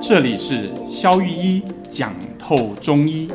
[0.00, 3.30] 这里是肖玉一讲透中医。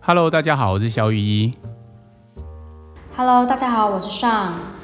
[0.00, 1.52] Hello，大家好，我是肖玉一。
[3.16, 4.75] Hello，大家好，我是尚。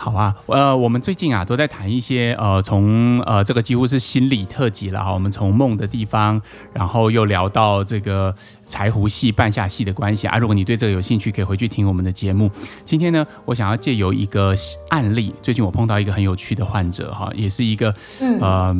[0.00, 5.12] 好啊，呃，我们最近啊都在谈一些呃，从呃这个几乎是心理特辑了哈。
[5.12, 6.40] 我们从梦的地方，
[6.72, 8.32] 然后又聊到这个
[8.64, 10.38] 柴胡戏、半夏戏的关系啊。
[10.38, 12.48] 如果你对这个有兴趣，可以回去听我们的节目。
[12.84, 14.54] 今天呢，我想要借由一个
[14.90, 18.76] 案例，最近我碰到一个很有趣的患者哈，也是一个嗯、呃，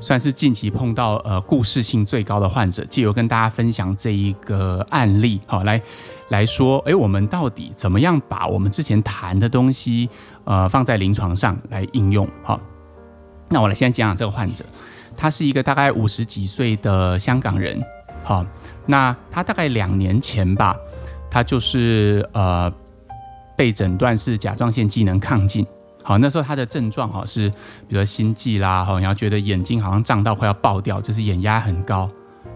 [0.00, 5.80] 算是近期碰到呃故事性最高的患者，借由跟大家分享这一个案例，好来。
[6.30, 10.06] 来说，哎，我们到底怎么样把我们之前谈的东西，
[10.44, 12.28] 呃，放在临床上来应用？
[12.42, 12.60] 好，
[13.48, 14.62] 那我来先讲讲这个患者，
[15.16, 17.82] 他是一个大概五十几岁的香港人，
[18.24, 18.44] 好，
[18.84, 20.76] 那他大概两年前吧，
[21.30, 22.70] 他就是呃
[23.56, 25.66] 被诊断是甲状腺机能亢进，
[26.08, 27.50] 好，那时候他的症状哈是，
[27.86, 32.08] 比如说心悸啦，哈，然后觉得眼睛好像胀到快要爆掉，就是眼压很高，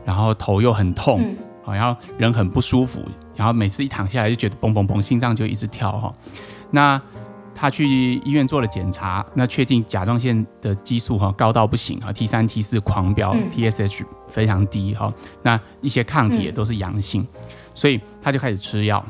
[0.07, 1.21] 然后头又很痛，
[1.63, 3.03] 好，然后人很不舒服。
[3.37, 6.15] 然后每次一躺下来就觉得嘣嘣嘣，心脏就一直跳哈。
[6.71, 6.99] 那
[7.55, 15.13] 他去医院做了检查，那确定甲状腺的激素哈高到不行哈，T 三 T 四狂飙，TSH 非常低哈。
[15.43, 17.27] 那一些抗体也都是阳性，
[17.75, 19.05] 所以他就开始吃药。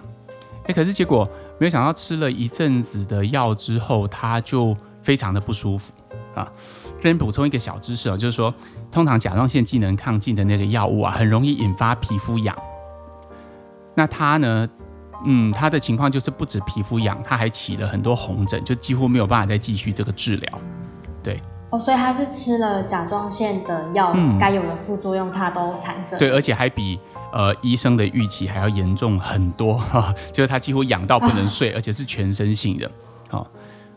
[0.64, 1.28] 哎，可是结果
[1.62, 5.92] 没有想到吃了一阵子的药之后，他就非常的不舒服
[6.34, 6.50] 啊。
[7.00, 8.52] 跟你补充一个小知识啊，就是说，
[8.90, 12.56] 通常甲状腺机能亢进的那个药物啊，很容易引发皮肤痒。
[13.94, 14.68] 那他呢？
[15.24, 20.58] 嗯，他的情况就是不止皮肤痒，他还起了很多红疹，就几乎没有办法再继续这个治疗。
[21.22, 21.40] 对，
[21.70, 26.18] 哦，所以他是吃了甲状腺的药，该有的副作用他都产生。
[26.18, 26.98] 对，而且还比
[27.32, 32.90] 呃医生的预期还要严重很多 哈，就是他几乎痒到不能睡，啊、而且是全身性的。
[33.28, 33.46] 好、哦，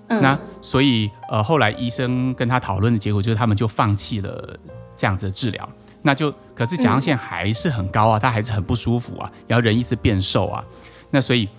[0.07, 4.57] 嗯、那所以呃后来医生跟他讨论的结果就是他们就放弃了
[4.95, 5.69] 这样子的治疗。
[6.01, 10.63] 那就可是甲状腺还是很高啊，他、嗯、还是很不舒服啊，然后人一直变瘦啊，
[11.09, 11.49] 那所以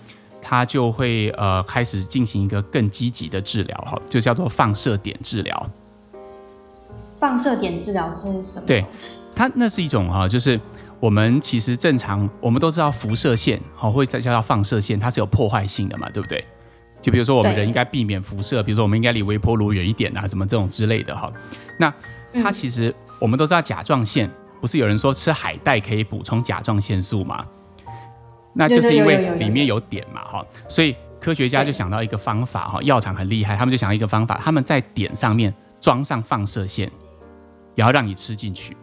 [0.41, 5.69] 他就会呃开始进行一个更积极的治疗哈，就叫做放射点治疗。
[7.17, 8.65] 放射点治疗是什么？
[8.65, 8.85] 对，
[9.35, 10.57] 它那是一种哈，就是
[10.99, 16.43] 我们其实正常我们都知道辐射线好，会再叫到放射线，它是有破坏性的嘛，对不对？
[17.01, 21.31] 就比如说我们人应该避免辐射，比如说我们应该离微波炉远一点啊，什么这种之类的哈。
[21.77, 21.93] 那
[22.41, 22.89] 它其实。
[22.89, 24.29] 嗯我们都知道甲状腺，
[24.61, 27.43] 不是有人说吃海带可以补充甲状腺素吗？
[28.53, 36.91] 那就是因为里面有碘嘛，哈，所以科学家就想到一个方法，哈，药厂很厉害，他们就想到一个方法，他们在碘上面装上放射线，
[37.73, 38.77] 然后让你吃进去。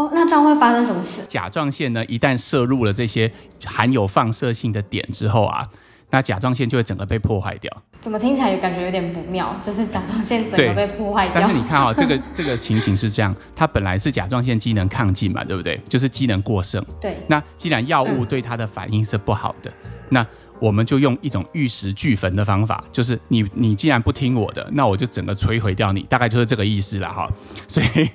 [0.00, 1.22] 哦，那这样会发生什么事？
[1.28, 3.30] 甲状腺呢，一旦摄入了这些
[3.64, 5.66] 含有放射性的碘之后啊。
[6.12, 9.54] 那甲状腺就会整个被破坏掉，怎么听起来感觉有点不妙？
[9.62, 11.34] 就是甲状腺整个被破坏掉。
[11.40, 15.80] 但是你看哈、喔，这个 这个情形是这样，它本来是甲状腺机能亢进嘛，对不对？
[15.88, 16.84] 就是机能过剩。
[17.00, 17.16] 对。
[17.28, 20.26] 那既然药物对它的反应是不好的，嗯、那
[20.58, 27.30] 我们就用一种玉石俱焚的方法，就是你你既然不听我的，那我就整个摧毁掉你，大概就是这个意思了哈。
[27.68, 28.10] 所以。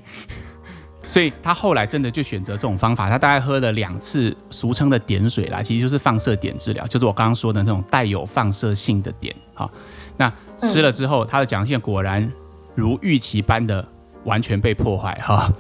[1.06, 9.34] 所以他后来真的就选择这种方法，他大概喝了两次俗称的碘水啦，其实就是放射碘治疗，就是我刚刚说的那种带有放射性的碘。
[9.54, 9.70] 好，
[10.18, 12.30] 那吃了之后，他的甲状腺果然
[12.74, 13.88] 如预期般的
[14.24, 15.52] 完全被破坏哈。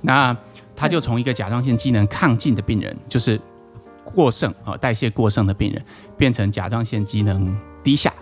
[0.00, 0.36] 那
[0.74, 3.40] 他就从一个甲状腺机能亢进的病人，就是
[4.04, 5.84] 过剩啊代谢过剩的病人，
[6.16, 8.12] 变成甲状腺机能低下。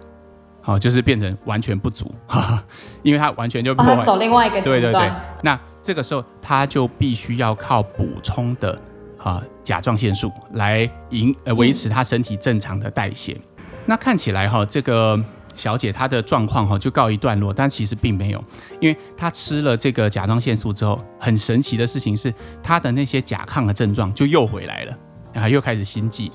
[0.65, 2.65] 好，就是变成完全不足，哈哈，
[3.03, 4.63] 因为他完全就破坏，哦、走另外一个。
[4.63, 5.11] 对对对，
[5.43, 8.81] 那这个时候他就必须要靠补充的
[9.19, 13.33] 啊甲状腺素来营呃维持他身体正常的代谢。
[13.33, 15.21] 嗯、那看起来哈，这个
[15.57, 18.43] 小姐她的状况哈就告一段落，但其实并没有，
[18.81, 24.97] 因为她吃了这个甲状腺素之后，很神奇的事情是，她的那些甲亢的症状就又回来了，
[25.33, 26.31] 然后又开始心悸，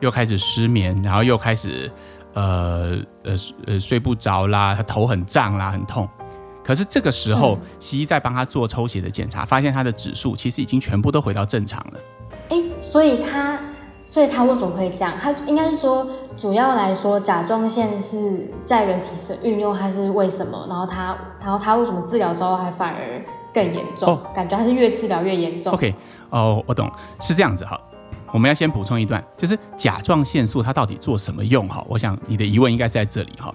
[0.00, 1.88] 又开始失眠，然后又开始。
[2.34, 3.34] 呃呃
[3.66, 6.08] 呃睡不着啦，他头很胀啦，很痛。
[6.64, 12.00] 可是这个时候，嗯、西医在帮他做抽血的检查，发现他的指数其实已经全部都回到正常了。
[12.50, 13.58] 哎、欸，所以他，
[14.04, 15.12] 所以他为什么会这样？
[15.20, 16.06] 他应该是说，
[16.36, 20.64] 主要来说，甲状腺是在人体是运用，还是为什么？
[20.68, 23.20] 然后他，然后他为什么治疗之后还反而
[23.52, 24.10] 更严重？
[24.14, 25.72] 哦、感觉他是越治疗越严重。
[25.72, 25.92] OK，
[26.30, 26.88] 哦，我懂，
[27.20, 27.76] 是这样子哈。
[28.32, 31.68] 我们要先补充一段，就是甲状腺素它到底做什么用？
[31.68, 33.54] 哈，我想你的疑问应该是在这里哈。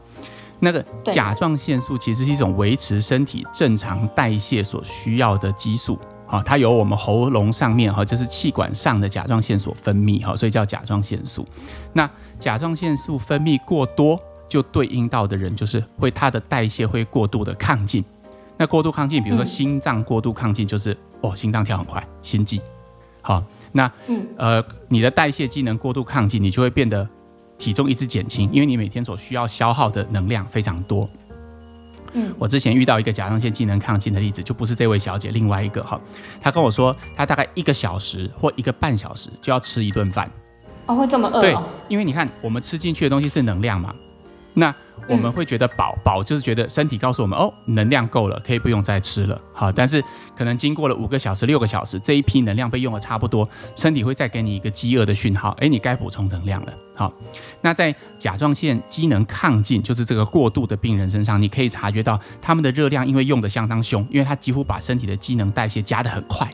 [0.60, 11.46] 那个甲状腺素其实是一种维持身体正常代谢所需要的激素，好，它由我们喉咙上面哈，就是气管上的甲状腺所分泌哈，所以叫甲状腺素。
[11.94, 12.10] 那
[12.40, 14.20] 甲状腺素分泌过多，
[14.50, 18.04] 就对应到的人就是会它的代谢会过度的亢进。
[18.58, 20.98] 那过度亢进，比如说心脏过度亢进，就是、嗯、
[21.30, 22.60] 哦，心脏跳很快，心悸。
[23.28, 23.44] 好，
[23.74, 27.06] 那嗯呃，你的代谢机能过度亢进，你就会变得
[27.58, 31.10] 体重一直减轻，因为你每天所需要消耗的能量非常多。
[32.14, 36.00] 嗯，我之前遇到一个甲状腺机能亢进的例子，就不是这位小姐，另外一个哈，
[36.40, 40.32] 她跟我说，她大概一个小时或一个半小时就要吃一顿饭。
[40.86, 41.42] 哦，会这么饿哦？
[41.42, 41.58] 对，
[41.90, 43.94] 因为你看，我们吃进去的东西是能量嘛，
[44.54, 44.74] 那。
[45.08, 49.40] 我们会觉得饱饱，就是觉得身体告诉我们哦，能量够了，可以不用再吃了。
[49.54, 50.04] 好，但是
[50.36, 56.74] 可能经过了五个小时、六个小时，这一批能量被用的差不多，身体会再给你一个饥饿的讯号，哎，你该补充能量了。
[56.96, 57.14] 好，
[57.62, 66.50] 那在甲状腺机能亢进，就是这个过度的病人身上，你可以察觉到他们的热量因为用的相当凶，因为他几乎把身体的机能代谢加得很快。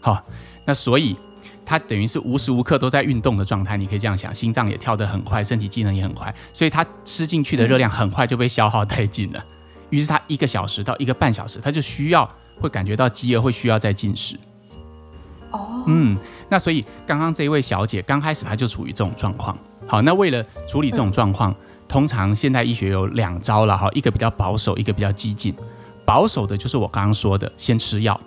[0.00, 0.22] 好，
[0.64, 1.16] 那所以。
[1.64, 9.44] 他等于是无时无刻都在运动的状态，你可以这样想，心脏也跳得很快，身体机能也很快，所以它吃进去的热量很快就被消耗殆尽了。
[9.90, 12.28] 于是它一个小时到一个半小时，它就需要
[12.60, 14.36] 会感觉到饥饿，会需要再进食。
[15.52, 16.16] 哦，嗯，
[16.48, 19.56] 那所以刚刚这一位小姐刚开始她就处于这种状况。
[19.86, 21.54] 好，那为了处理这种状况，
[21.86, 25.54] 通常现代医学有两招了哈，一个比较保守，一个比较激进。
[26.04, 28.20] 保守的就是我刚刚说的，先吃药。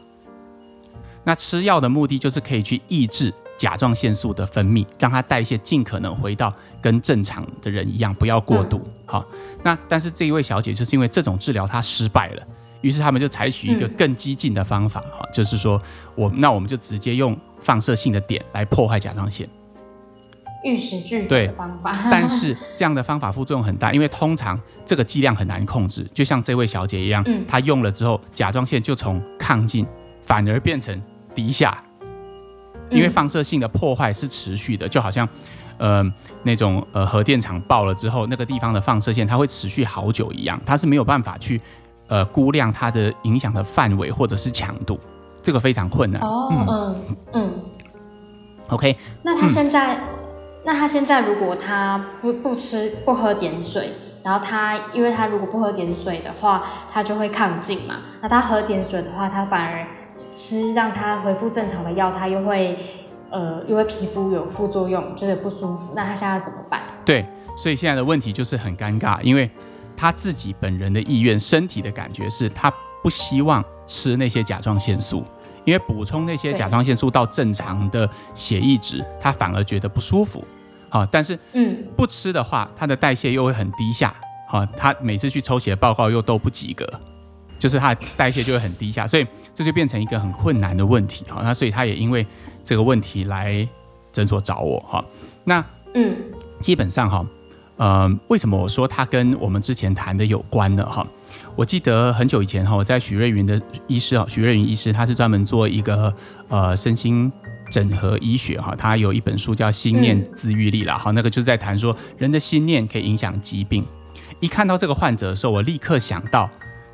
[1.28, 8.82] 那吃药的目的就是可以去抑制甲状腺素的分泌，让它代谢尽可能回到跟正常的人一样，不要过度。
[9.06, 9.26] 好，
[9.62, 12.44] 那但是这一位小姐就是因为这种治疗她失败了，
[12.80, 15.82] 于是他们就采取一个更激进的方法，哈，就是说
[16.16, 19.46] 我那我们就直接用放射性的碘来破坏甲状腺，
[20.64, 21.94] 玉石俱焚的方法。
[22.10, 29.86] 但是这样的方法副作用很大，因为通常这个剂量很难控制，就像这位小姐一样，她用了之后，甲状腺就从亢进
[30.24, 30.98] 反而变成。
[31.38, 31.78] 低下，
[32.90, 35.30] 因为放射性的破坏是持续的，就好像，
[35.78, 36.04] 呃，
[36.42, 41.62] 那种呃核电厂爆了之后，那个地方的放射线它会持续好久一样，它是没有办法去
[42.08, 45.00] 呃估量它的影响的范围或者是强度，
[45.44, 46.20] 这个非常困难。
[46.24, 46.96] 哦，嗯嗯。
[47.34, 47.54] 嗯
[48.70, 50.02] OK，那他现在，嗯、
[50.66, 53.92] 那他现在如果他不不吃不喝点水，
[54.24, 57.96] 然后他因为他如果不喝点水的话，他就会亢进嘛。
[58.22, 59.88] 那他喝点水的话，他反而。
[60.32, 62.78] 吃让他恢复正常的药，他又会，
[63.30, 65.94] 呃，又会皮肤有副作用，觉得不舒服。
[65.96, 66.82] 那他现在怎么办？
[67.06, 67.26] 对，
[67.58, 69.50] 所以现在的问题就是很尴尬，因为
[69.96, 72.72] 他自己本人的意愿、身体的感觉是他
[73.02, 75.24] 不希望吃那些甲状腺素，
[75.66, 80.44] 因为补充那些甲状腺素到正常的血液值，他反而觉得不舒服。
[80.90, 84.14] 好，但是嗯，不吃的话，他的代谢又会很低下。
[84.48, 86.88] 好，他每次去抽血报告又都不及格。
[87.60, 91.42] 就是它代谢就会很低下，所以这就变成一个很困难的问题哈。
[91.44, 92.26] 那所以他也因为
[92.64, 93.68] 这个问题来
[94.14, 95.04] 诊所找我哈。
[95.44, 95.64] 那
[95.96, 96.16] 嗯，
[96.60, 97.26] 基本上哈，
[97.78, 100.86] 呃，为什么我说他跟我们之前谈的有关呢？
[100.86, 101.06] 哈，
[101.56, 106.14] 我记得很久以前哈，我在许瑞云的医师啊，许瑞云医师他是专门做一个
[106.50, 107.32] 呃身心
[107.72, 113.84] 整合医学哈，他有一本书叫《心念自愈力》啦，哈，那个就是在谈说人的心念可以影响疾病。
[114.40, 116.48] 一看到这个患者的时候，我立刻想到。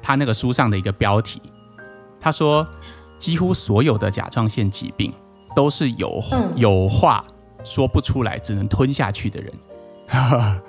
[0.03, 1.41] 他那个书上的一个标题，
[2.19, 2.67] 他说，
[3.17, 5.11] 几乎所有的甲状腺疾病
[5.55, 6.21] 都是有
[6.55, 7.23] 有话
[7.63, 9.53] 说不出来，只能吞下去的人，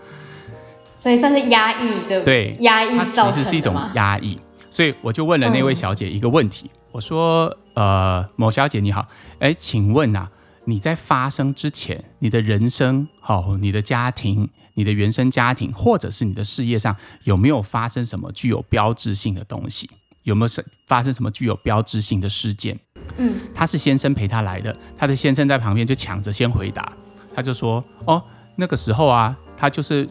[0.94, 3.26] 所以算是压抑的，对，压抑造成？
[3.26, 4.38] 它其实是一种压抑。
[4.70, 9.06] 所以我就问了那位小姐一个问题，我说，呃，某小姐你好，
[9.40, 10.28] 哎，请问呐，
[10.64, 14.48] 你在发生之前，你的人生，好，你的家庭。
[14.74, 19.90] 你的原生家庭，或者是你的事业上，有没有发生什么具有标志性的东西？
[20.22, 22.78] 有没有发生什么具有标志性的事件？
[23.16, 26.92] 嗯，他是先生陪他来的，他的先生在旁边就抢着先回答，
[27.34, 28.22] 他就说：“哦，
[28.56, 30.08] 那个时候啊，他就是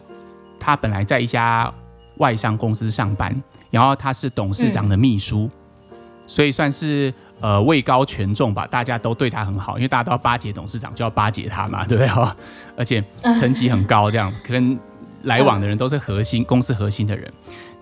[0.60, 1.72] 他本来在一家
[2.18, 5.50] 外商公司上班，然后他是董事长的秘书，
[5.90, 12.34] 嗯、所以算是。”呃，位高权重吧，大家都对他很好，因为大家都要巴结董事长，就要巴结他嘛， 对不对哈？
[12.76, 13.04] 而且
[13.38, 14.78] 层级很高，这样跟
[15.24, 17.30] 来往的人都是核心公司核心的人。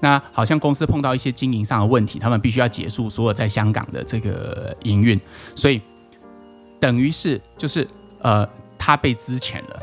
[0.01, 5.21] 那好像公司碰到一些经营上的问题，他们必须要结束所有在香港的这个营运，
[5.55, 5.81] 所以
[6.81, 7.87] 等于是就是
[8.21, 9.83] 呃，他被资遣了。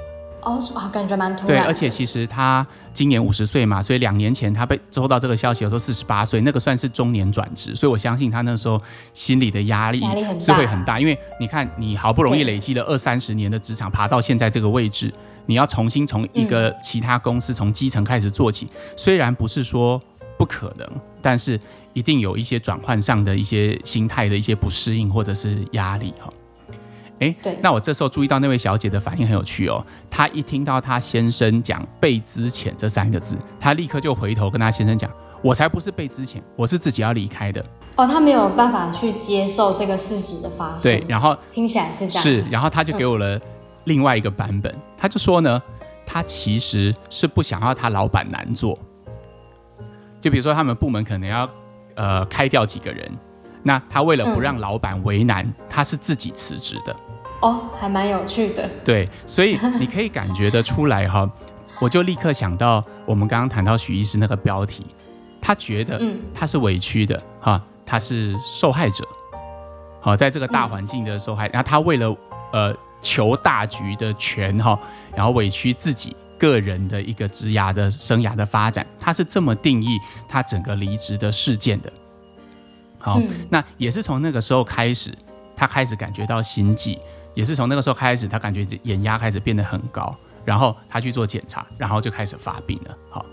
[0.50, 1.64] 哦，啊，感觉蛮突然。
[1.64, 8.82] 对，而且其实他今年五十岁嘛，所以两年前他被收到这个消息的时候四十八岁，那个算是中年转职，所以我相信他那时候
[9.14, 10.02] 心理的压力
[10.40, 15.14] 是会很大，因为你看你好不容易累积了二三十年的职场，爬到现在这个位置，
[15.46, 20.02] 你要重新从一个其他公司从基层开始做起，虽然不是说
[20.38, 20.90] 不可能，
[21.22, 21.60] 但是
[21.94, 26.32] 一定有一些转换上的一些心态的一些不适应或者是压力哈。
[27.20, 29.86] 哎，对，那我这时候注意到那位小姐的反应很有趣哦。
[30.10, 35.12] 她一听到她先生讲“被资遣”这三个字，她立刻就回头跟她先生讲
[35.44, 37.64] ：“我才不是被资遣，我是自己要离开的。”
[37.98, 40.84] 哦，她没有办法去接受这个事实的发生。
[40.84, 42.24] 对，然后听起来是这样。
[42.24, 43.40] 是，然后她就给我了
[43.84, 45.62] 另外一个版本，她、嗯、就说呢，
[46.06, 48.80] 她其实是不想要她老板难做。
[50.22, 51.50] 就比如说他们部门可能要
[51.96, 53.10] 呃开掉几个人，
[53.64, 56.96] 那他为了不让老板为难，她、嗯、是自己辞职的。
[57.42, 58.70] 哦，还蛮有趣的。
[58.84, 61.30] 对，所以你可以感觉得出来哈，
[61.80, 64.86] 我就立刻想到我们刚刚谈到许医师那个标题，
[65.42, 66.02] 他觉得
[66.34, 69.06] 他是委屈的哈，他是受害者，
[70.02, 72.14] 好，在这个大环境的受害，然后他为了
[72.52, 74.78] 呃求大局的权哈，
[75.16, 79.98] 然后委屈自己个人的一个职涯的生涯的发展，他是这么定义
[80.28, 81.90] 他整个离职的事件的。
[83.00, 85.12] 好，那也是从那个时候开始，
[85.56, 87.00] 他开始感觉到心悸。
[87.36, 90.14] 也是从那个时候开始，他感觉眼压开始变得很高，
[90.44, 92.98] 然后他去做检查，然后就开始发病了。
[93.10, 93.26] 好，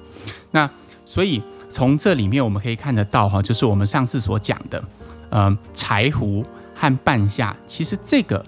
[0.53, 0.71] 那
[1.05, 4.85] 所以从这里面我们可以看得到，哈，就是我们上次所讲的，
[5.31, 8.45] 嗯，柴胡和半夏，其实这个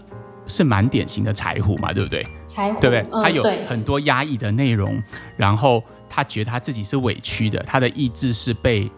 [0.46, 2.24] 是蛮典型的柴胡嘛，对不对？
[2.46, 3.06] 柴胡，对不对？
[3.10, 5.02] 嗯、他有很多压抑的内容，
[5.36, 8.88] 然后他觉得他自己是委屈的，他的意志是被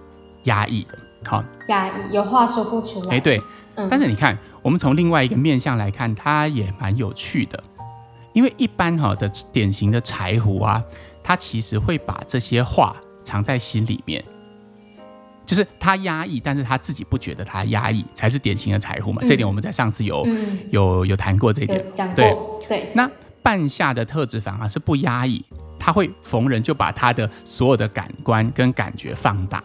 [0.42, 0.98] 压抑的。
[1.24, 3.16] 好，压抑，有话说不出来。
[3.16, 3.40] 哎，对，
[3.76, 4.36] 嗯，但是你看。
[4.62, 7.64] 我们从另外一个面向来看，它也蛮有趣的，
[8.34, 10.84] 因为一般哈的典型的柴胡啊，
[11.22, 14.22] 他其实会把这些话藏在心里面，
[15.46, 19.22] 就是他压抑，但是他自己不觉得他压抑，才是典型的柴胡嘛。
[19.22, 21.82] 嗯、这点我们在上次有、嗯、有有谈过这一点。
[22.14, 22.36] 对
[22.68, 22.92] 对。
[22.94, 23.10] 那
[23.42, 25.42] 半夏的特质反而是不压抑，
[25.78, 29.64] 他会逢人就把他的所有的感官跟感觉放大。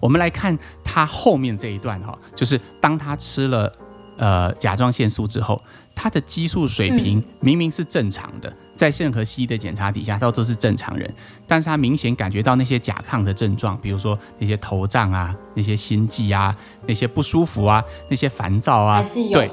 [0.00, 3.72] 我们来看他后面这一段哈，就是当他吃了
[4.16, 5.62] 呃甲状腺素之后，
[5.94, 11.12] 他的激素水平明明是正常的，在任何西医的检查底下，他都是正常人，
[11.46, 16.54] 但是他明显感觉到那些甲亢的症状，比如说那些头胀啊，那些心悸啊，
[16.86, 19.50] 那些不舒服啊，那些烦躁啊，对，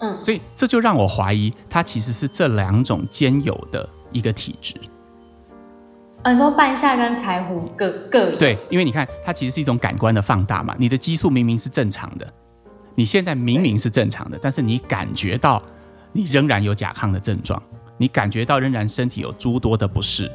[0.00, 4.74] 嗯，所以这就让我怀疑他其实是这两种兼有的一个体质。
[6.32, 10.74] 你说半夏跟柴胡各各有对，因为你看它其实是一种感官的放大嘛。
[10.78, 12.26] 你的激素明明是正常的，
[12.94, 15.62] 你现在明明是正常的，但是你感觉到
[16.12, 17.62] 你仍然有甲亢的症状，
[17.96, 20.30] 你感觉到仍然身体有诸多的不适，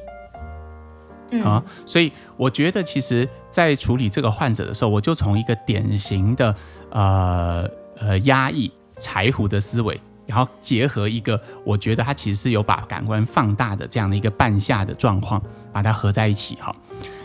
[1.32, 6.56] 嗯啊，所以我觉得其实，在处理这个患者的时候，我就从一个典型的
[6.92, 7.68] 呃
[8.00, 10.00] 呃压抑柴胡的思维。
[10.25, 15.42] 然后结合一个，我觉得它其实是有把感官放大的这样的一个半夏的状况，
[15.74, 16.74] 把它合在一起哈。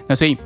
[0.08, 0.36] 那所以，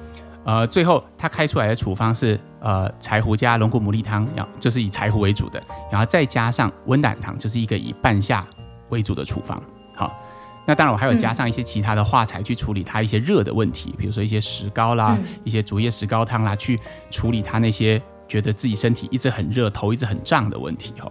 [0.44, 8.46] 呃，最后他开出来的处方是呃柴胡加龙骨牡蛎汤，然后就是以柴胡为主的，然后再加上温胆汤，就是一个以半夏
[8.88, 9.62] 为主的处方。
[9.94, 10.18] 好，
[10.66, 16.80] 那当然我还有加上一些其他的化材去处理它一些热的问题，比如说一些石膏啦，一些竹叶石膏汤啦，去
[17.10, 21.10] 处理它那些觉得自己身体一直很热、头一直很胀的问题哈。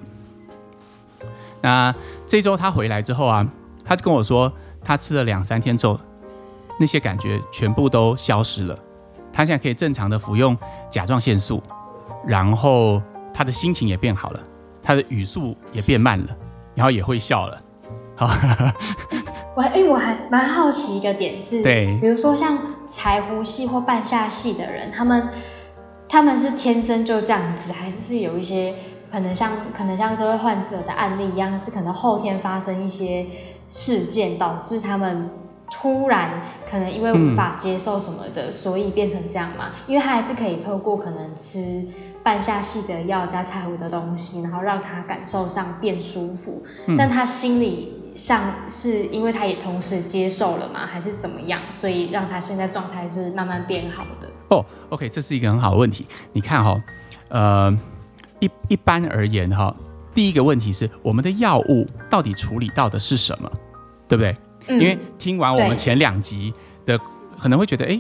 [1.62, 1.94] 那
[2.26, 3.46] 这周他回来之后啊，
[3.84, 4.52] 他就跟我说，
[4.84, 6.00] 他吃了两三天之后，
[6.80, 8.78] 那些感觉全部都消失了。
[9.34, 10.58] 他现在可以正常的服用
[10.90, 11.62] 甲状腺素，
[12.26, 13.02] 然后
[13.34, 14.40] 他的心情也变好了，
[14.82, 16.28] 他的语速也变慢了，
[16.76, 17.62] 然后也会笑了。
[18.16, 18.28] 好，
[19.56, 25.30] 我哎、欸，我还蛮好奇一个点是，对，比如说像柴胡系或半夏系的人，他们
[26.08, 28.74] 他们是天生就这样子，还是有一些？
[29.12, 33.26] 可能像可能像这位患者的案例一样，是可能后天发生一些
[33.70, 35.30] 事件，导致他们
[35.72, 39.72] 突然可能因为无法接受什么的，嗯、所以变成这样嘛？
[39.88, 41.86] 因为他还是可以透过可能吃
[42.24, 46.64] 半夏系的药加柴胡的东西，然后让他感受上变舒服。
[46.88, 47.96] 嗯、但他心里。
[48.16, 51.62] 像是因为他也同时接受了嘛，还是怎么样？
[51.72, 54.28] 所以让他现在状态是慢慢变好的。
[54.50, 56.06] 哦，OK，这是一个很好的问题。
[56.34, 56.82] 你看哈、哦，
[57.30, 57.80] 呃。
[58.40, 59.76] 一一般而言哈，
[60.14, 63.52] 第一个问题是我们的药物到底处理到的是什么，
[64.08, 64.36] 对不对？
[64.68, 66.54] 嗯、因为听完我们前两集
[66.86, 67.00] 的，
[67.40, 68.00] 可能会觉得，哎，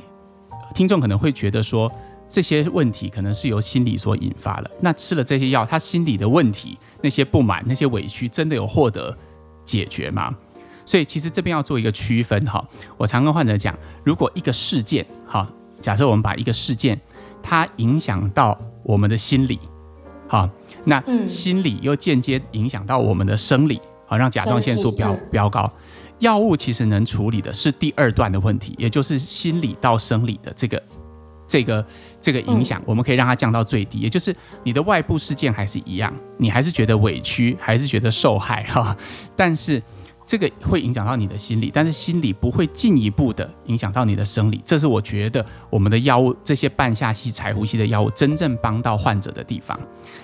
[0.74, 1.92] 听众可能会觉得说
[2.28, 4.70] 这些问题可能是由心理所引发了。
[4.82, 9.18] 那吃了这些药，他心理的问题、那些不满、那些委屈，真的有获得
[9.66, 10.36] 解决吗？
[10.86, 12.64] 所以其实这边要做一个区分哈。
[12.98, 15.48] 我常跟患者讲，如果一个事件哈，
[15.82, 17.00] 假设我们把一个事件
[17.42, 19.60] 它影响到我们的心理。
[20.30, 20.50] 好，
[20.86, 25.68] 那心理又间接影响到我们的生理，好，让甲状腺素飙飙高。
[26.20, 30.84] 药物其实能处理的是第二段的问题，也就是心理到生理的这个
[31.48, 31.86] 这个
[32.22, 34.34] 这个影响，我们可以让它降到最低，也就是
[34.64, 38.96] 你的外部事件还是一样，你还是觉得委屈，还是觉得受害哈，
[39.36, 39.82] 但是。
[40.30, 49.76] 这个会影响到你的心理，但是心理不会进一步的影响到你的生理，这是我觉得我们的药物，这些半夏烯、柴胡吸的药物真正帮到患者的地方。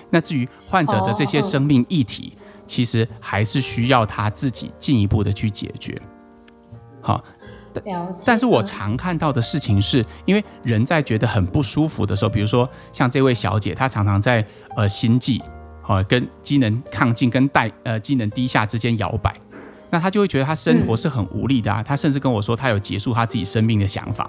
[0.08, 2.34] 那至于患者的这些生命议题，
[2.68, 6.00] 其实还是需要他自己进一步的去解决。
[7.00, 7.20] 好，
[8.24, 14.46] 但是我常看到的事情是，因为人在觉得很不舒服的时候，比如说像这位小姐，她常常在
[14.76, 15.42] 呃心悸，
[15.82, 19.34] 好，跟机能亢进跟带呃机能低下之间摇摆。
[19.90, 24.28] 那他就会觉得他生活是很无力的啊，他甚至跟我说他有结束他自己生命的想法。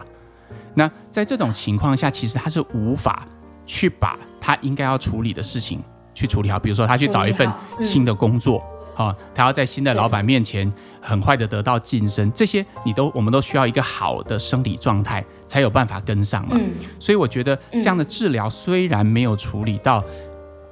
[0.75, 3.25] 那在这种情况下，其实他是无法
[3.65, 5.81] 去把他应该要处理的事情
[6.13, 6.59] 去处理好。
[6.59, 8.63] 比如说，他去找一份新的工作，
[8.95, 10.71] 啊，他要在新的老板面前
[11.01, 16.55] 很快的得到晋升，这些你都我们都需要一个好的生理状态才有办法跟上嘛。
[16.99, 20.03] 所以我觉得这样的治疗虽然没有处理到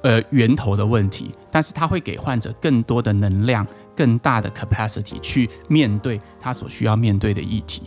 [0.04, 3.66] 呃源头的问题，但是他会给患者更多的能量。
[3.96, 7.84] 更大的 capacity 去面对他所需要面对的议题。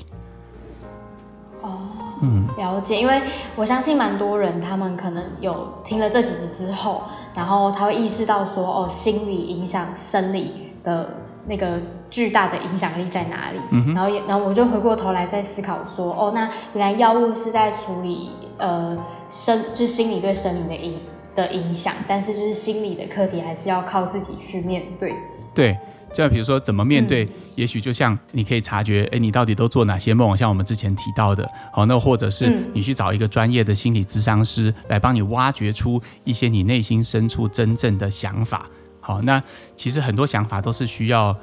[1.61, 1.79] 哦，
[2.21, 2.99] 嗯，了解。
[2.99, 3.21] 因为
[3.55, 7.03] 我相信蛮多人，他们可能有听了这几集之后，
[7.35, 10.51] 然后他会意识到说，哦，心理影响生理
[10.83, 11.09] 的
[11.45, 13.59] 那个巨大的影响力在哪里？
[13.71, 13.93] 嗯哼。
[13.93, 18.97] 然后也，然后我就回过头来再思考说，哦，那原来药物是在处理呃
[19.29, 20.99] 生，就是心理对生理的影
[21.35, 25.13] 的影响，但是就是心理的课题还是要靠自己去面对。
[25.53, 25.77] 对。
[26.13, 30.35] 就比如说怎么面对，嗯、也许就像你可以察觉，哎，你到底都做哪些梦？
[30.35, 38.67] 像我们之前提到的，好，那或者是你去找一个专业的心理咨商师来帮你挖掘出一些你内心深处真正的想法。
[38.99, 39.41] 好，那
[39.75, 41.35] 其实很多想法都是需要，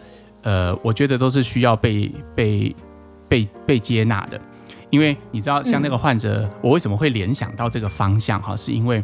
[0.43, 2.75] 呃，我觉得都是需要被被
[3.29, 4.41] 被被接纳的，
[4.91, 8.43] 因为你知道，像那个患者，嗯、我为什么会联想到这个方向？
[8.43, 9.03] 哈，是因为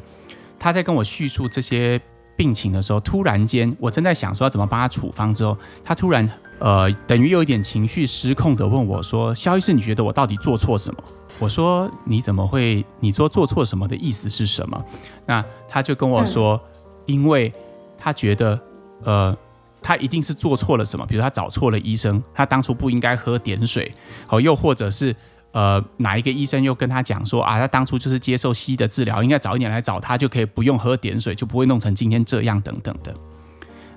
[0.58, 2.00] 他在跟我叙述这些。
[2.36, 11.02] 病情的时候，突然间，我正在想说要怎么帮他处方，之后他突然呃，等于有一点情绪失控的问我说：“肖医师，你觉得我到底做错什么？”
[11.38, 12.84] 我说：“你怎么会？
[13.00, 14.84] 你说做错什么的意思是什么？”
[15.26, 16.60] 那他就跟我说
[17.06, 17.52] ：“因为
[17.98, 18.58] 他觉得
[19.02, 19.36] 呃，
[19.80, 23.92] 他一定是做错了什么，比如他找错了医生，他当初不应该喝碘水，
[24.26, 25.14] 好，又或者是。”
[25.52, 33.14] 呃，哪一个医生又跟他讲说啊，他当初就是接受西医的治疗，应该早一点来找他，就可以不用喝点水，就不会弄成今天这样等等的。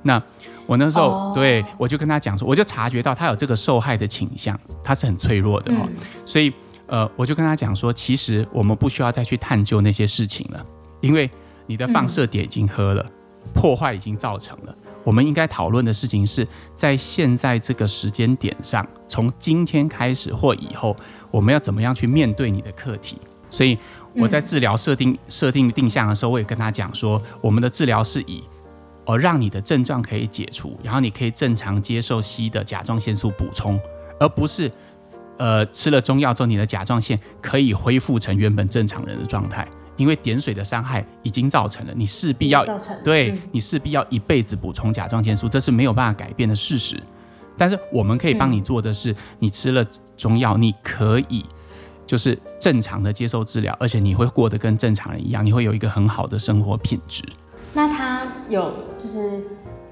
[0.03, 0.21] 那
[0.67, 1.33] 我那时候、oh.
[1.33, 5.87] 对我就跟他讲说，我就察觉到他有这个受害的倾向，他是很脆弱的哦。
[5.87, 6.53] 嗯、所以
[6.87, 10.63] 呃，我就跟他讲说，其实我们不需要再去探究那些事情了，
[11.01, 11.29] 因为
[11.65, 14.75] 你的放射点已经喝了，嗯、破坏已经造成了。
[15.05, 20.93] 我们应该讨论的事情是在现在这个时间点上，从今天开始或以后，
[21.31, 23.17] 我们要怎么样去面对你的课题？
[23.51, 23.77] 所以
[24.15, 28.43] 我在治疗设定设定定向的时候，我也跟他讲说，我们的治疗是以
[29.05, 33.79] 哦让你的症状可以解除，然后你可以正常接受西医的甲状腺素补充，
[34.19, 34.69] 而不是
[35.37, 39.65] 呃吃了中药之后你的甲状腺可以恢复成原本正常人的状态。
[39.97, 42.63] 因为点水的伤害已经造成了，你势必要
[43.03, 47.01] 对、嗯、你势必要一辈子补充甲状腺素，这是没有办法改变的事实。
[47.57, 49.83] 但是我们可以帮你做的是，嗯、你吃了
[50.17, 51.45] 中药，你可以
[52.05, 57.23] 就是正常的接受治疗，而且你会过得跟正常人一样，你会有一个很好的生活品质。
[57.73, 59.43] 那他有就是。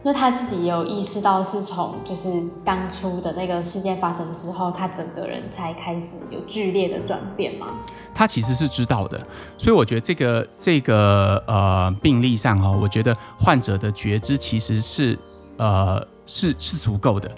[0.05, 2.29] 那他自己也有意识到，是从就是
[2.65, 7.67] 当初的那个事件发生之后，他整个人才开始有剧烈的转变吗？
[8.13, 9.25] 他其实是知道的，
[9.57, 15.17] 所以我觉得这个这个呃病例上哈，我觉得患者的觉知其实是
[15.57, 17.31] 呃是是足够的。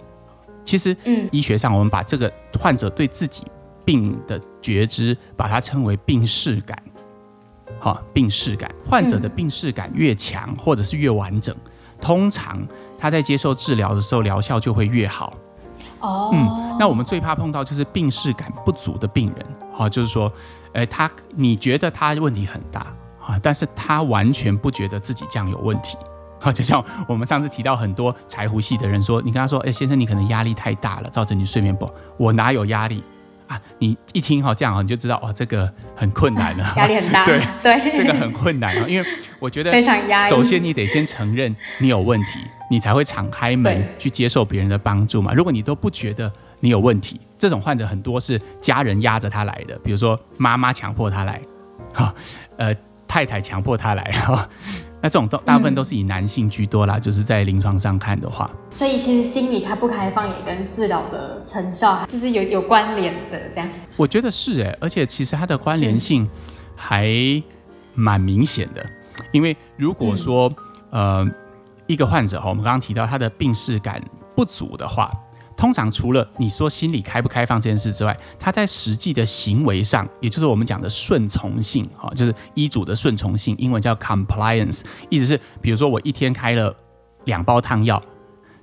[0.66, 3.44] 其实，嗯，医学上我们把这个患者对自己
[3.86, 6.76] 病的觉知，把它称为病视感。
[7.80, 11.56] 好，病视感，患者的病视感越强，或者是越完整。
[12.06, 12.64] 通常
[13.00, 15.34] 他在接受治疗的时候，疗效就会越好。
[16.02, 20.32] 哦，嗯，那我们最怕碰到就是病识感不足的病人，哈，就是说，
[20.72, 22.82] 呃，他你觉得他问题很大
[23.20, 25.98] 啊，但是他完全不觉得自己这样有问题，
[26.40, 31.92] 啊，就像我们上次提到很多柴胡系的人说，你跟他说，诶，先生，你可能压力太大了，造成你睡眠不好。
[32.18, 33.04] 我哪有压力？
[33.48, 37.26] 啊，你一听哈这样哈，你就知道哇，这个很困难了， 压力很大。
[37.28, 39.08] 对对，这个很困难啊，因为
[39.40, 40.30] 我觉得非常压抑。
[40.30, 45.34] 首先，你得先承认你有问题，你才会敞开门去接受别人的帮助嘛。
[45.34, 51.40] 如果你都不觉得你有问题，这种患者很多是家人压着他来的，比如说妈妈强迫他来，
[51.94, 52.14] 哈，
[52.58, 52.76] 呃，
[53.08, 54.50] 太太强迫他来，哈。
[55.06, 63.70] 那这种都大部分都是以男性居多啦，嗯、就是在临床上看的话，所以其实心理它不开放也跟治疗的成效就是有有关联的这样。
[63.98, 66.28] 我觉得是哎、欸，而且其实它的关联性，
[66.76, 67.08] 还
[67.94, 68.84] 蛮明显的。
[69.32, 70.52] 因为如果说、
[70.90, 71.32] 嗯、呃
[71.86, 74.02] 一个患者哈，我们刚刚提到他的病视感
[74.36, 75.12] 不足的话，
[75.58, 86.76] 通常除了你说心理开不开放这件事之外，他在实际的行为上，也就是我们讲的顺从性哈，就是医嘱的顺从性，英文叫 compliance，意思是比如说我一天开了
[87.26, 88.02] 两包汤药。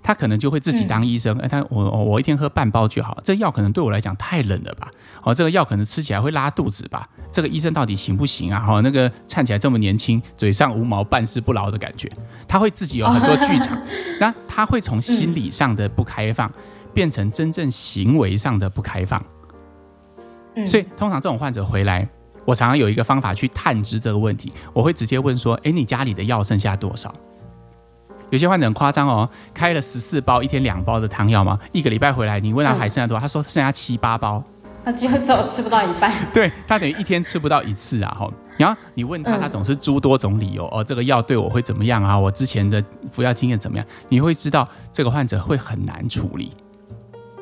[0.05, 4.90] 他可能就会自己当医生，哎、嗯，他我我一天喝半包就好，这药可能对我来讲太冷了吧？
[5.22, 7.09] 哦，这个药可能吃起来会拉肚子吧？
[7.31, 8.59] 这个医生到底行不行啊？
[8.59, 12.11] 哈，那个看起来这么年轻，嘴上无毛，办事不牢的感觉，
[12.48, 13.81] 他会自己有很多剧场，
[14.18, 16.50] 那他会从心理上的不开放，
[16.94, 19.22] 变成真正行为上的不开放。
[20.66, 22.07] 所以通常这种患者回来，
[22.44, 27.14] 我常常有一个方法去探知这个问题，我会直接问说，哎，你家里的药剩下多少？
[28.31, 33.20] 有些患者很夸张哦，开了十四包，一天两包的汤药嘛，一个礼拜回来，你问他还剩下多少？
[33.20, 34.42] 嗯、他说剩下七八包，
[34.85, 36.11] 那几乎只有吃不到一半。
[36.33, 38.16] 对，他等于一天吃不到一次啊！
[38.18, 42.18] 哈，然后你问他，他总是诸多种理由、嗯、哦，这个药对我会怎么样啊？
[42.18, 43.87] 我之前的服药经验怎么样？
[44.09, 46.52] 你会知道这个患者会很难处理，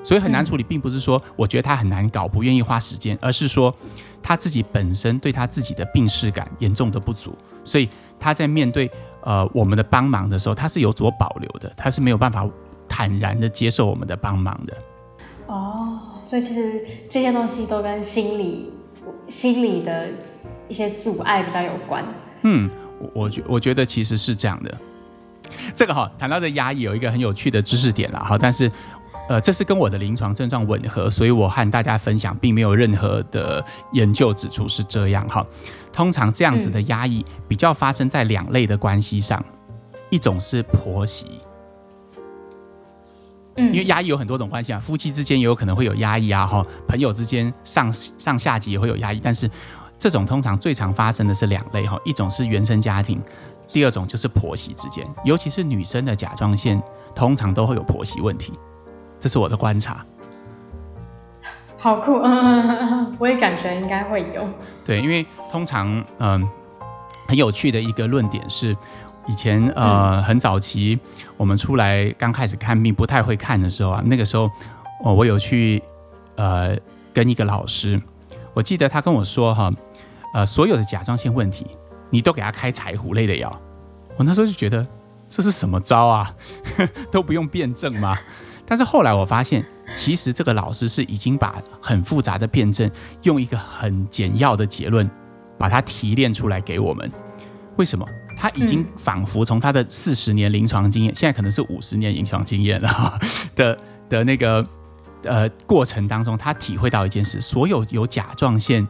[0.02, 3.74] 所以很难处理，并不是说我觉得他很难搞，不愿意花时间，而是说
[4.22, 8.90] 他自己本身对他自己的病视感严重的不足，所以他在面对。
[9.22, 12.48] 呃，我们的帮忙的时候，他是有所保留的，他是没有办法
[12.88, 14.74] 坦然的接受我们的帮忙的。
[15.46, 18.72] 哦，所以其实这些东西都跟心理、
[19.28, 20.08] 心理的
[20.68, 22.02] 一些阻碍比较有关。
[22.44, 22.70] 嗯，
[23.12, 24.74] 我觉我觉得其实是这样的。
[25.74, 28.72] 这个哈，谈到这压抑，有一个很有趣的知识点了哈，但是
[29.30, 35.46] 呃，这是跟我的临床症状吻合，所以我和大家分享，并没有任何的研究指出是这样哈。
[35.92, 39.40] 通常这样子的压抑比较发生在两类的关系上，
[40.08, 41.40] 一种是婆媳，
[43.54, 49.48] 嗯，因为压抑有很多种关系啊，夫妻之间也有可能会有压抑啊，哈，朋友之间上上下级也会有压抑，但是
[49.96, 53.22] 这种通常最常发生的是两类哈，一种是原生家庭，
[53.68, 56.82] 第二种就是婆媳之间，尤其是女生的甲状腺
[57.14, 58.52] 通常都会有婆媳问题，
[59.20, 60.04] 这是我的观察。
[61.76, 64.46] 好酷，嗯， 我也感觉应该会有。
[64.84, 66.48] 对，因为通常，嗯、呃，
[67.28, 68.76] 很有趣的一个论点是，
[69.26, 70.98] 以前呃很早期
[71.36, 74.50] 我们出来刚开始看病不太会看的时候啊，那个时候，
[75.04, 75.82] 哦，我有去
[76.36, 76.76] 呃
[77.14, 78.00] 跟一个老师，
[78.52, 79.70] 我记得他跟我说哈，
[80.34, 81.66] 呃，所有的甲状腺问题，
[82.10, 83.50] 你都给他开柴胡类的药。
[84.18, 84.86] 我那时候就觉得
[85.30, 86.34] 这是什么招啊，
[87.10, 88.18] 都不用辩证吗？
[88.70, 89.62] 但是后来我发现。
[89.92, 92.88] 其实这个老师是已经把很复杂的辩证
[93.22, 95.10] 用一个很简要的结论
[95.58, 97.10] 把它提炼出来给我们。
[97.74, 98.06] 为什么？
[98.38, 103.18] 他已经仿佛从他的四十年临床经验，现在可能是五十年临床经验了
[103.56, 103.76] 的
[104.08, 104.64] 的那个
[105.24, 108.86] 呃过程当中，他体会到一件事：所有有甲状腺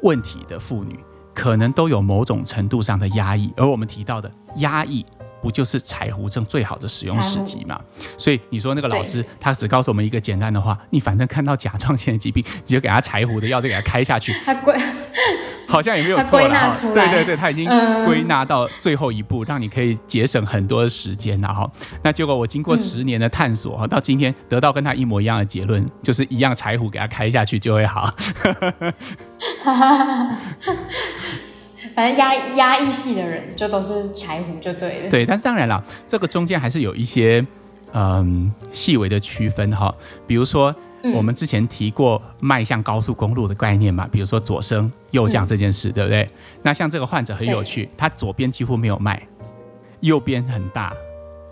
[0.00, 0.98] 问题的妇女，
[1.32, 3.54] 可能都有某种程度上的压抑。
[3.56, 5.06] 而我们提到的压抑。
[5.44, 7.78] 不就是柴胡症最好的使用时机嘛？
[8.16, 14.34] 所以你说那个老师他只告诉我们一个简单的话：你反正看到甲状腺的疾病，你就给他柴胡的药，就给他开下去。
[14.42, 14.74] 他归
[15.68, 16.70] 好像也没有错了。
[16.94, 17.68] 对对对，他已经
[18.06, 21.70] 归纳到最后一步，让你可以节省很多的时间了哈。
[22.02, 28.14] 那结果我经过十年的探索哈，到今天得到跟他一模一样的结论， 就是一样柴胡给他开下去就会好。
[31.94, 35.10] 反正压压抑系的人就都是柴胡就对了。
[35.10, 37.44] 对，但是当然了，这个中间还是有一些
[37.92, 39.94] 嗯细微的区分哈。
[40.26, 40.74] 比如说
[41.14, 46.28] 我们之前提过迈向高速公路的概念嘛，比如说左升右降这件事，嗯、对不对？
[46.62, 49.22] 那像这个患者很有趣，他左边几乎没有脉，
[50.00, 50.92] 右边很大。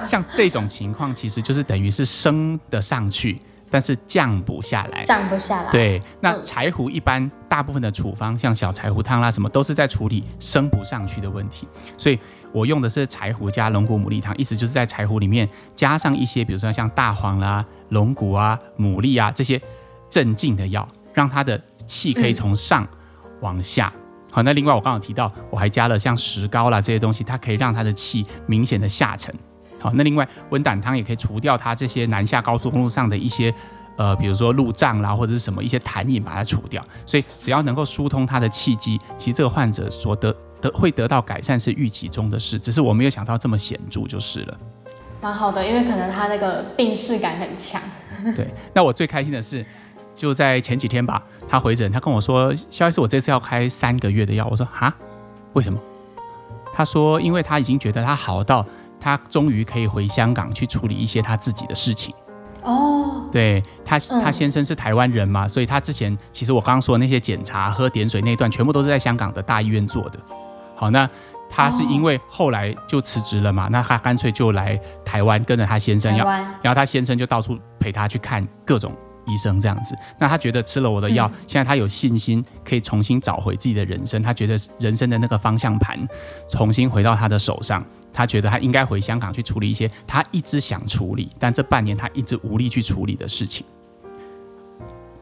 [0.07, 3.39] 像这种情况，其实就是等于是升的上去。
[3.73, 5.71] 但是降不下来，降不下来。
[5.73, 11.67] 对，那柴胡一般大部分的处方，像小柴胡汤啦什么，都是在处理升不上去的问题。
[11.97, 12.19] 所以
[12.53, 19.59] 我用的是柴胡加龙骨牡蛎汤，意思就是在柴胡里面加上一些，比如说像大黄啦、龙骨啊、牡蛎啊这些
[20.11, 22.87] 镇静的药，让它的气可以从上
[23.41, 23.91] 往下。
[23.95, 24.01] 嗯、
[24.33, 29.35] 好，那另外我刚刚提到，我还加了像石膏啦这些东西，它可以让它的气明显的下沉。
[29.83, 33.53] 好，那另外温胆汤也可以除掉它这些南下高速公路上的一些，
[33.97, 36.81] 呃，比如说路障啦，或者是什么一些痰饮，把它除掉。
[37.05, 44.57] 所以只要能够疏通他的气机，其实这个患者所得得会得到改善是预期中的事，只是我没有想到这么显著就是了。
[45.21, 47.83] 蛮好的，因为可能他那个病识感很强。
[48.37, 49.67] 对，那我最开心的是，
[50.15, 54.47] 就在前几天吧，他回诊，他跟我说，肖医师，我这次要开三个月的药。
[54.49, 54.95] 我说哈，
[55.55, 55.79] 为什么？
[56.73, 58.65] 他说，因为他已经觉得他好到。
[59.03, 62.15] 他终于可以回香港去处理一些他自己的事情。
[62.63, 70.21] 哦，对他，他先生是台湾人嘛，所以他之前其实我刚刚说的那些检查、喝点水那一段，全部都是在香港的大医院做的。
[70.77, 71.09] 好，那
[71.51, 76.25] 他是因为后来就辞职了嘛，那他干脆就来台湾跟着他先生要，
[76.63, 78.93] 然后他先生就到处陪他去看各种。
[79.27, 84.23] 医生这样子，那他觉得吃了我的药，嗯、现在他有信心可以重新找回自己的人生。
[84.23, 85.99] 他觉得人生的那个方向盘
[86.49, 87.85] 重新回到他的手上。
[88.15, 93.65] 他觉得他应该回香港去处理一些他一直想处理，但这半年他一直无力去处理的事情。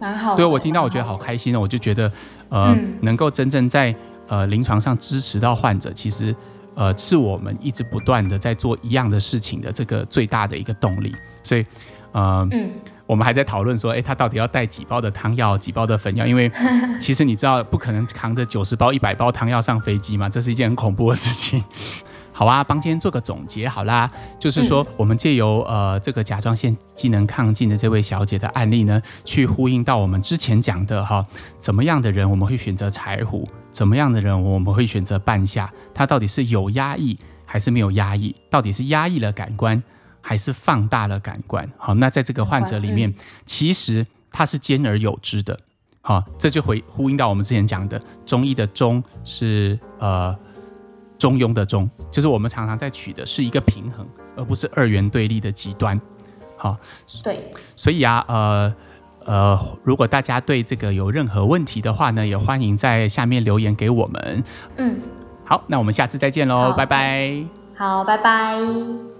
[0.01, 2.11] 蛮好，对我听到我觉得好开心哦，我就觉得
[2.49, 3.95] 呃，嗯、能够真正在
[4.27, 6.35] 呃临床上支持到患者，其实
[6.75, 11.15] 呃是我们一直不断的在做一样的事情的这个最大的一个动力。
[11.45, 11.65] 所以
[12.11, 12.73] 呃嗯。
[13.11, 16.25] 我们还在讨论说，诶，他到底要带几包的汤药，几包的粉药？
[16.25, 16.49] 因为
[17.03, 21.61] 其实你知道，不可能扛着九十包、一百包汤药上飞机嘛，这是一件很恐怖的事情。
[22.31, 31.27] 好啊，帮今天做个总结好啦，就是说，我们借由呃这个甲状腺机能亢进的这位小姐的案例呢，去呼应到我们之前讲的哈，
[31.59, 38.33] 怎么样的人我们会选择柴胡，怎么样的人我们会选择半夏，他到底是有压抑还是没有压抑？
[38.49, 39.83] 到底是压抑了感官？
[40.21, 43.13] 还是放大了感官，好，那在这个患者里面，
[43.47, 45.59] 其实他是兼而有之的，
[46.03, 50.37] 好，这就回呼应到我们之前讲的中医的中是呃
[51.19, 54.07] 中庸的中，就是我们常常在取的是一个平衡，
[54.37, 56.01] 而不是二元对立的极端，
[56.57, 56.77] 好，
[57.25, 58.75] 对，所以啊，呃
[59.25, 64.45] 呃，如果大家对这个有任何问题的话呢，也欢迎在下面留言给我们，
[64.77, 64.99] 嗯，
[65.45, 69.20] 好，那我们下次再见喽，拜拜，好，拜拜。